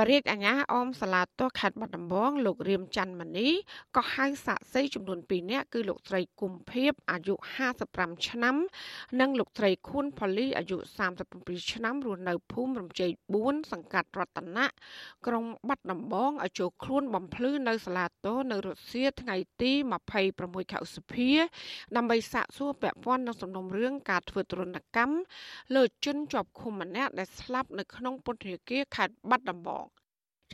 [0.00, 3.48] បរិយាអាញាអមសាឡាតោខេត្តបាត់ដំបងលោករៀមច័ន្ទមនី
[3.96, 7.34] ក៏ហៅសាក់សីចំនួន2នាក់គឺលោកស្រីគុំភៀបអាយុ
[7.76, 8.56] 55ឆ្នាំ
[9.20, 10.78] និងលោកស្រីខួនផលីអាយុ
[11.24, 13.10] 37ឆ្នាំរស់នៅភូមិរំជ័យ
[13.42, 14.66] 4សង្កាត់រតនៈ
[15.26, 19.72] ក្រុងបាត់ដំបងឲ្យចូលខ្លួនបំភ្លឺនៅសាឡាតោនៅរុស្ស៊ីថ្ងៃទី
[20.20, 21.30] 26ខែឧសភា
[21.96, 25.16] ដើម្បីសាកសួរពាក់ព័ន្ធនឹងសំណុំរឿងការធ្វើទរណកម្ម
[25.74, 29.83] លើជនជាប់ឃុំម្នាក់ដែលស្លាប់នៅក្នុងពន្ធនាគារខេត្តបាត់ដំបង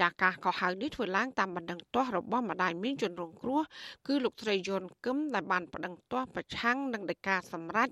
[0.01, 3.61] ចាការកោះហៅនេះធ្វើឡើងតាមបណ្ដឹងទាស់របស់ម្ដាយមានជនរងគ្រោះ
[4.07, 7.89] គឺលោកស្រីយនគឹមដែលបានបណ្ដឹងទាស់ប្រឆាំងនឹងដីកាសម្រេច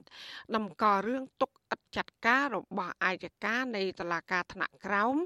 [0.56, 5.16] ដំកល់រឿងទុកឥតចាត់ការរបស់អាយកានៃតុលាការថ្នាក់ក្រោម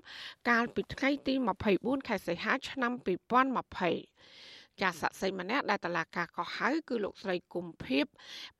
[0.48, 1.34] កាលពីថ្ងៃទី
[1.70, 8.06] 24ខែសីហាឆ្នាំ2020ចាស័ក្តិសិទ្ធិម្នាក់ដែលតឡាការកោះហៅគឺលោកស្រីគុំភៀប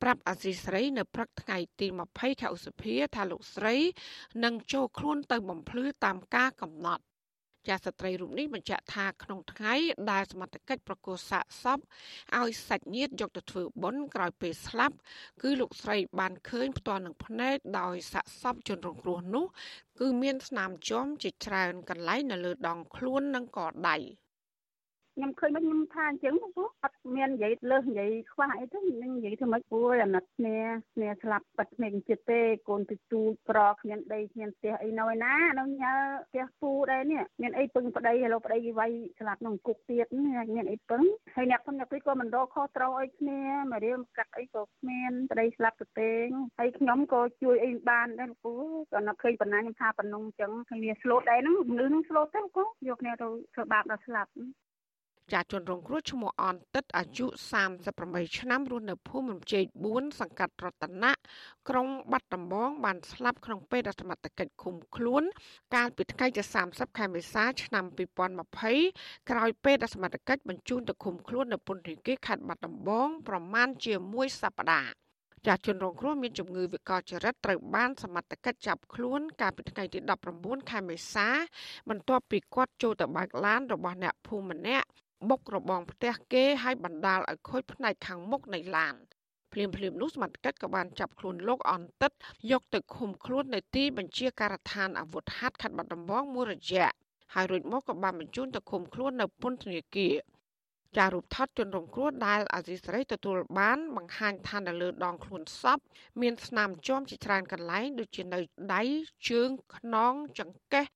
[0.02, 3.76] ប្រាប់អាស៊ីស្រីនៅព្រឹកថ្ងៃទី20ខែឧសភាថាលោកស្រី
[4.44, 7.04] នឹងចូលខ្លួនទៅបំភ្លឺតាមការកំណត់
[7.68, 9.74] ចាស្ត្រីរូបនេះបញ្ជាក់ថាក្នុងថ្ងៃ
[10.10, 11.78] ដែលសមត្ថកិច្ចប្រកាសសាកសព
[12.40, 14.96] ឲ្យសាច់ញាតិយកទៅធ្វើបុណ្យក្រោយពេលស្លាប់
[15.42, 19.46] គឺលោកស្រីបានឃើញផ្ទាល់នឹងភ្នែកដោយសាកសពជនរងគ្រោះនោះ
[20.00, 23.96] គឺមានស្នាមជាំជាច្រើនកន្លែងនៅលើដងខ្លួននិងកដៃ។
[25.16, 30.58] ខ្ញុំឃើញមកខ្ញុំថាអញ្ចឹងព្រោះអត់មាននិយាយលើសនិយាយខ្វះអីទេនឹងនិយាយធ្វើម៉េចព្រោះអាណិតគ្នា
[30.94, 35.94] គ្នាស្លាប់បាត់គ្នាចិត្តទេកូនទៅទូប្រគ្មានដីគ្មានផ្ទះអីនៅឯណានៅញ៉ា
[36.28, 40.06] ផ្ទះពូដែរនេះមានអីពឹងប្តីឥឡូវប្តីគេវាយស្លាប់ក្នុងគុកទៀត
[40.54, 41.02] មានអីពឹង
[41.34, 43.40] ហើយអ្នកខ្ញុំអ្នកពីក៏មិនរកខុសត្រូវអីគ្នា
[43.72, 46.12] មករៀមកាត់អីក៏គ្មានប្តីស្លាប់ទៅទេ
[46.58, 48.54] ហើយខ្ញុំក៏ជួយអីបានដែរលោកពូ
[48.92, 54.30] ក៏នឹកឃើញប៉ុណ្ណាខ្ញុំថាប៉ុណ្ណឹងអញ្ចឹងឃើញវាស្លូតដែរហ្នឹងមនុស្សហ្នឹងស្លូតទៅគូយកគ្នាទៅធ្វើបាបដល់ស្លាប់
[55.32, 57.26] ចាជនរងគ្រោះឈ្មោះអនតិតអាយុ
[57.82, 61.12] 38ឆ្នាំរស់នៅភូមិរំជែក4សង្កាត់រតនៈ
[61.68, 65.22] ក្រុងបាត់ដំបងបានស្លាប់ក្នុងពេលដែលសមត្ថកិច្ចឃុំខ្លួន
[65.74, 67.84] កាលពីថ្ងៃទី30ខែមេសាឆ្នាំ
[68.56, 74.92] 2020ក្រោយពេលដែលសមត្ថកិច្ចបញ្ជូនទៅឃុំខ្លួននៅពន្ធនាគារខេត្តបាត់ដំបងប្រមាណជាមួយសប្តាហ៍
[75.46, 79.98] ចាជនរងគ្រោះមានជំងឺវិកលចរិតត្រូវបានសមត្ថកិច្ចចាប់ខ្លួន កាលពីថ្ងៃទី
[80.34, 81.28] 19ខែមេសា
[81.88, 84.86] បន្ទាប់ពីគាត់ចូលទៅបើកឡានរបស់អ្នកភូមិម្នាក់
[85.28, 88.94] បុករបងផ្ទះគេហើយបណ្ដាលឲ្យខូចផ្នែកខាងមុខនៃឡាន
[89.52, 92.12] ភ្លាមភ្លាមនោះសមត្ថកិច្ចក៏បានចាប់ខ្លួនលោកអន្តិត
[92.50, 96.90] យកទៅឃុំខ្លួននៅទីបញ្ជាការដ្ឋានអាវុធហត្ថខេត្តបាត់ដំបងមួយរយៈ
[97.34, 100.14] ហើយរួចមកក៏បានបញ្ជូនទៅឃុំខ្លួននៅពន្ធនាគារ
[100.96, 105.78] ចារូបថតជនរងគ្រោះដែលអាស៊ីសេរីទទួលបានបង្ហាញថានៅលើដងខ្លួនសព
[106.20, 108.40] មានស្នាមជាំជាច្រើនកន្លែងដូចជានៅ
[108.74, 108.82] ដៃ
[109.28, 110.86] ជើងខ្នងចង្កេះ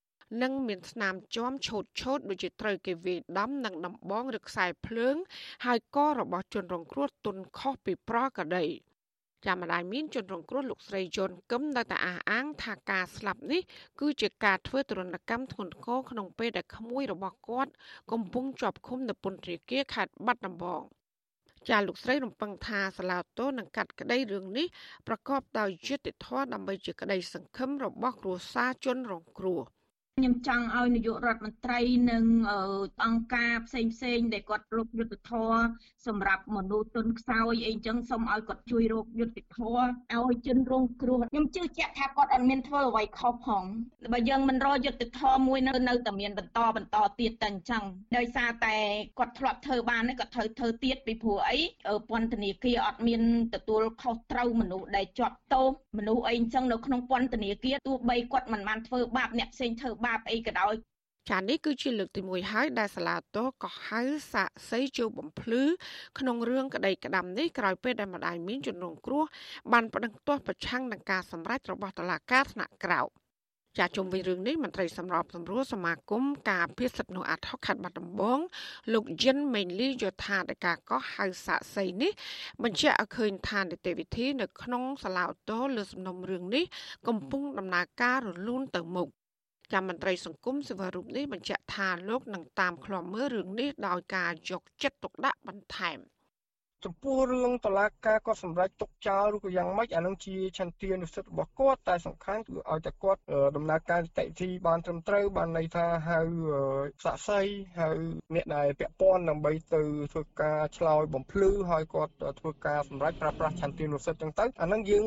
[0.42, 5.16] និងមានស្នាមជាំឆូតឆូតដូចជាត្រូវគេវាយដំនិងដំបងឬខ្សែភ្លើង
[5.64, 8.64] ហើយករបស់ជនរងគ្រោះទុនខុសពីប្រកដី
[9.46, 13.62] ចាំម្ដាយមានជនរងគ្រោះលោកស្រីយន់កឹមនៅតែអះអាង ថាការស្លាប់នេះ
[14.00, 17.70] គឺជាការធ្វើទរណកម្មធ្ងន់ធ្ងរក្នុងពេលដែលក្មួយរបស់គាត់
[18.12, 20.82] កំពុងជាប់ឃុំនៅពន្ធនាគារខេត្តបាត់ដំបង
[21.68, 24.66] ចាលោកស្រីរំពឹងថាសាឡាតូនឹងកាត់ក្តីរឿងនេះ
[25.08, 29.60] ប្រកបដោយយុត្តិធម៌ដើម្បីជាក្តីសង្ឃឹមរបស់គ្រួសារជនរងគ្រោះ
[30.18, 32.24] ខ្ញុំចង់ឲ្យនាយករដ្ឋមន្ត្រីនិង
[33.04, 35.52] អង្គការផ្សេងផ្សេងដែលគាត់រកយុទ្ធធរ
[36.06, 39.78] សម្រាប់មនុស្សទុនខ្សោយអីចឹងសូមឲ្យគាត់ជួយរកយុទ្ធធរ
[40.16, 43.64] ឲ្យជនរងគ្រោះខ្ញុំជឿជាក់ថាគាត់អត់មានធ្វើអ្វីខុសផង
[44.12, 47.84] បើយើងមិនរកយុទ្ធធរមួយនៅនៅតែមានបន្តបន្តទៀតតែអញ្ចឹង
[48.16, 48.74] ដោយសារតែ
[49.18, 51.58] គាត់ធ្លាប់ធ្វើបានគាត់ត្រូវធ្វើទៀតពីព្រោះអី
[52.10, 53.22] ពន្ធនាគារអត់មាន
[53.54, 55.66] ទទួលខុសត្រូវមនុស្សដែលជាប់ទោស
[55.98, 60.74] មនុស្សអីអញ្ចឹងនៅក្នុងពន្ធនាគារទោះបីគាត់មិនបានធ្វើបាបអ្នកផ្សេងធ្វើបាបអីក៏ដោយ
[61.30, 64.00] ចានេះគឺជាលើកទី1ហើយដែលសាឡាតូក៏ហៅ
[64.32, 65.62] សាកសីជួបំភ្លឺ
[66.18, 69.24] ក្នុងរឿងក្តីក្តាំនេះក្រោយពេលដែលម្ដាយមានជំនន់គ្រោះ
[69.72, 73.08] បានប្តឹងទាស់ប្រឆាំងនឹងការសម្រេចរបស់តុលាការថ្នាក់ក្រោម
[73.78, 78.38] ចាជុំវិញរឿងនេះមន្ត្រីសម្របសម្រួលសមាគមការពារសិទ្ធិមនុស្សអាត់ហុកខេត្តបាត់ដំបង
[78.92, 82.12] លោកយិនមេងលីយថាដែលការកោះហៅសាកសីនេះ
[82.62, 86.64] បញ្ជាក់ឲ្យឃើញថានីតិវិធីនៅក្នុងសាលាឧទ្ធរលើសំណុំរឿងនេះ
[87.08, 89.08] កំពុងដំណើរការរលូនទៅមុខ
[89.72, 95.98] ចាំមន្ត្រីសង្គមសេវារូបនេះបញ្ជាក់ថាលោកនឹងតាមឃ្លាំមើលរឿងនេះដោយការយកចិត្តទុកដាក់បន្ថែម។
[96.84, 103.20] ចំពោះរឿងតឡាការគាត់សម្រេចទុកចោលឬក៏យ៉ាងម៉េចអានឹងជាឆន្ទានុសិទ្ធិរបស់គាត់តែសំខាន់គឺឲ្យតែគាត់
[103.56, 106.20] ដំណើរការនីតិវិធីបានត្រឹមត្រូវបានន័យថាហៅ
[107.04, 107.40] សាក់សី
[107.78, 107.88] ហៅ
[108.34, 109.82] អ្នកដែលពាក់ព័ន្ធដើម្បីទៅ
[110.12, 115.04] ធ្វើការឆ្លើយបំភ្លឺឲ្យគាត់ធ្វើការសម្រេចប្រើប្រាស់ឆន្ទានុសិទ្ធិចឹងទៅអានឹងយើង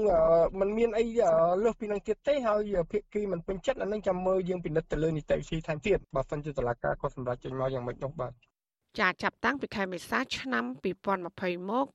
[0.60, 1.06] មិនមានអី
[1.63, 8.33] លើសពីនឹងទៀតទេហើយភាគីមិនពេញចិត្តអានឹងចាំមើលយើងពិនិត្យទៅលើនីតិវិធីថែមទៀតបើសិនជាតឡាការគាត់សម្រេចចេញមកយ៉ាងម៉េចនោះបាទ
[8.98, 10.66] ចាចាប់តាំងពីខែមេសាឆ្នាំ
[11.18, 11.88] 2020មក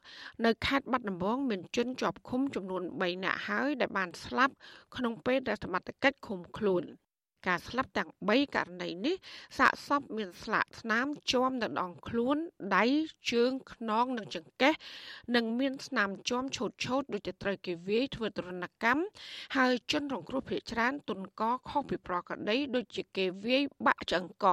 [0.45, 4.55] នៅខេត្តបាត់ដំបងមានជនជាប់ឃុំចំនួន3នាក់ហើយដែលបានស្លាប់
[4.97, 6.85] ក្នុងពេលដែលសមត្ថកិច្ចឃុំខ្លួន
[7.47, 9.17] ការស្លាប់ទាំង3ករណីនេះ
[9.59, 12.37] សាកសពមានស្លាកស្នាមជាប់នៅដងខ្លួន
[12.77, 12.85] ដៃ
[13.31, 14.75] ជើងខ្នងនិងចង្កេះ
[15.35, 19.03] និងមានស្នាមជាប់ឈូតឈូតដូចជាត្រូវគេវាយធ្វើទរណកម្ម
[19.57, 24.47] ហើយជនរងគ្រោះភ័យច្រើនទុនកខុសពីប្រក្រតីដូចជាគេវាយបាក់ឆ្អឹងក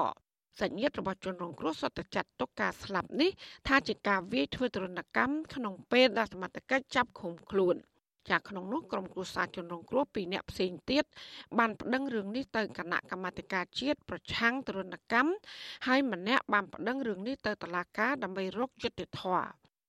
[0.60, 3.32] សញ្ញាតរបស់ជនរងគ្រោះសុទ្ធតែចាត់ទុកការស្លាប់នេះ
[3.68, 7.78] ថាជាការវាយធ្វើទរណកម្មក្នុងពេលដែលសមត្ថកិច្ចចាប់ឃុំខ្លួន។
[8.30, 11.04] ចាក្នុងនោះក្រុមគ្រួសារជនរងគ្រោះពីរអ្នកផ្សេងទៀត
[11.60, 15.32] បានប្តឹងរឿងនេះទៅគណៈកម្មាធិការជាតិប្រឆាំងទរណកម្ម
[15.88, 19.48] ហើយម្នាក់បានប្តឹងរឿងនេះទៅតុលាការដើម្បីរកយុត្តិធម៌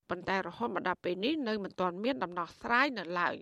[0.09, 3.37] ប៉ុន្តែរហូតមកដល់ពេលនេះនៅមិនទាន់មានដំណោះស្រាយនៅឡើយ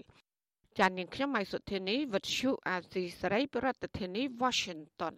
[0.78, 3.66] ចាននាងខ្ញុំម៉ៃសុធានីវិទ្យុអាស៊ីសេរីប្រ
[3.98, 5.14] ធានាធិបតី Washington